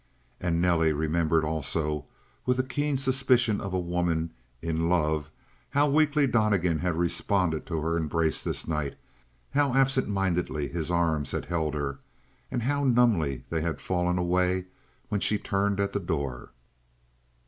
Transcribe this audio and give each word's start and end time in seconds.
And 0.39 0.59
Nelly 0.59 0.93
remembered, 0.93 1.43
also, 1.45 2.05
with 2.43 2.57
the 2.57 2.63
keen 2.63 2.97
suspicion 2.97 3.61
of 3.61 3.71
a 3.71 3.79
woman 3.79 4.31
in 4.59 4.89
love 4.89 5.29
how 5.69 5.87
weakly 5.91 6.25
Donnegan 6.25 6.79
had 6.79 6.95
responded 6.95 7.67
to 7.67 7.79
her 7.81 7.97
embrace 7.97 8.43
this 8.43 8.67
night. 8.67 8.95
How 9.51 9.75
absent 9.75 10.09
mindedly 10.09 10.69
his 10.69 10.89
arms 10.89 11.29
had 11.33 11.45
held 11.45 11.75
her, 11.75 11.99
and 12.49 12.63
how 12.63 12.83
numbly 12.83 13.43
they 13.51 13.61
had 13.61 13.79
fallen 13.79 14.17
away 14.17 14.65
when 15.09 15.21
she 15.21 15.37
turned 15.37 15.79
at 15.79 15.93
the 15.93 15.99
door. 15.99 16.49